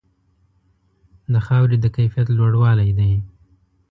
[1.33, 3.13] د خاورې د کیفیت لوړوالې دی.